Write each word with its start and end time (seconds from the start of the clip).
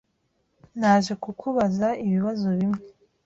Naje 0.79 1.13
kukubaza 1.23 1.87
ibibazo 2.05 2.47
bimwe. 2.59 2.81